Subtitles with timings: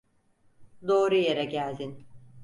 [0.87, 2.05] Doğru yere geldin.